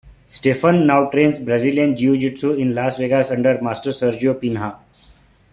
[0.25, 4.79] Stephan now trains Brazilian jiu-jitsu in Las Vegas under Master Sergio Penha.